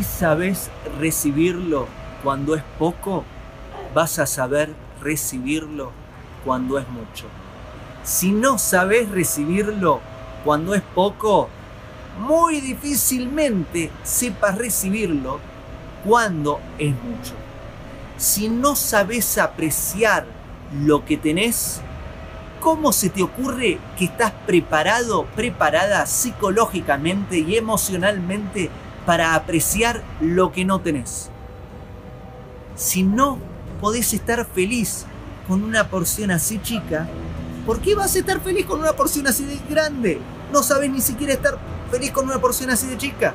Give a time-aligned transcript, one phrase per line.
[0.00, 1.86] sabes recibirlo
[2.22, 3.24] cuando es poco,
[3.94, 4.72] vas a saber
[5.02, 5.92] recibirlo
[6.44, 7.26] cuando es mucho.
[8.02, 10.00] Si no sabes recibirlo
[10.44, 11.50] cuando es poco,
[12.18, 15.40] muy difícilmente sepas recibirlo
[16.04, 17.34] cuando es mucho.
[18.16, 20.24] Si no sabes apreciar
[20.80, 21.80] lo que tenés,
[22.60, 28.70] ¿cómo se te ocurre que estás preparado, preparada psicológicamente y emocionalmente
[29.06, 31.30] para apreciar lo que no tenés?
[32.74, 33.38] Si no
[33.80, 35.06] podés estar feliz
[35.48, 37.06] con una porción así chica,
[37.66, 40.20] ¿por qué vas a estar feliz con una porción así de grande?
[40.52, 41.58] No sabes ni siquiera estar
[41.90, 43.34] feliz con una porción así de chica.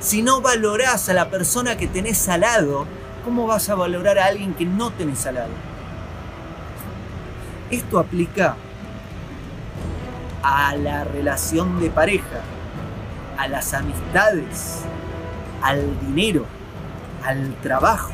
[0.00, 2.86] Si no valorás a la persona que tenés al lado,
[3.24, 5.52] ¿cómo vas a valorar a alguien que no tenés al lado?
[7.70, 8.56] Esto aplica
[10.42, 12.40] a la relación de pareja,
[13.38, 14.82] a las amistades,
[15.62, 16.44] al dinero,
[17.24, 18.12] al trabajo.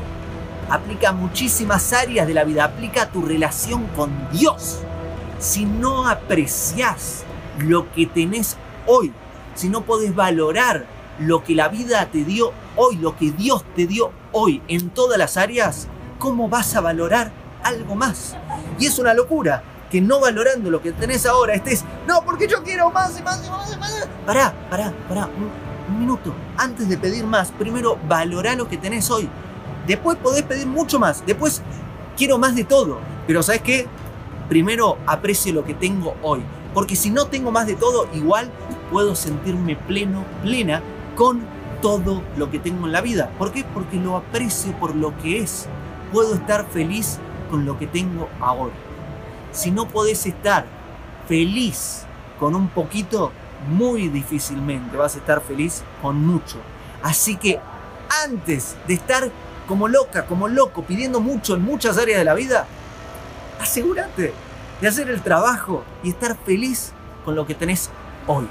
[0.70, 4.80] Aplica a muchísimas áreas de la vida, aplica a tu relación con Dios.
[5.38, 7.24] Si no aprecias
[7.58, 9.12] lo que tenés hoy,
[9.54, 10.86] si no podés valorar
[11.19, 15.19] lo que la vida te dio hoy, lo que Dios te dio hoy en todas
[15.19, 15.88] las áreas,
[16.19, 17.32] ¿cómo vas a valorar
[17.62, 18.36] algo más?
[18.78, 22.62] Y es una locura que no valorando lo que tenés ahora estés, no, porque yo
[22.62, 24.08] quiero más y más y más y más.
[24.26, 25.28] Pará, pará, pará,
[25.89, 26.33] un minuto.
[26.56, 29.28] Antes de pedir más, primero valorá lo que tenés hoy.
[29.86, 31.25] Después podés pedir mucho más.
[31.27, 31.62] Después
[32.17, 32.98] quiero más de todo.
[33.27, 33.86] Pero ¿sabes qué?
[34.48, 36.42] Primero aprecio lo que tengo hoy.
[36.75, 38.50] Porque si no tengo más de todo, igual
[38.91, 40.83] puedo sentirme pleno, plena
[41.16, 41.41] con
[41.81, 43.31] todo lo que tengo en la vida.
[43.39, 43.64] ¿Por qué?
[43.64, 45.66] Porque lo aprecio por lo que es.
[46.12, 47.19] Puedo estar feliz
[47.50, 48.75] con lo que tengo ahora.
[49.53, 50.66] Si no podés estar
[51.27, 52.05] feliz
[52.39, 53.32] con un poquito,
[53.66, 56.58] muy difícilmente vas a estar feliz con mucho.
[57.02, 57.60] Así que
[58.24, 59.30] antes de estar
[59.66, 62.66] como loca, como loco, pidiendo mucho en muchas áreas de la vida,
[63.60, 64.32] asegúrate
[64.80, 66.92] de hacer el trabajo y estar feliz
[67.24, 67.91] con lo que tenés
[68.26, 68.47] hoy.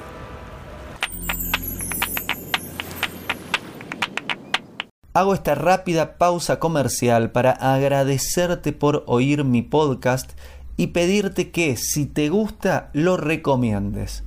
[5.14, 10.34] Hago esta rápida pausa comercial para agradecerte por oír mi podcast
[10.76, 14.27] y pedirte que si te gusta lo recomiendes.